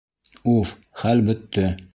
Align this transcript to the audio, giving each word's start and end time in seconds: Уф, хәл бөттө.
Уф, 0.53 0.73
хәл 1.05 1.23
бөттө. 1.31 1.71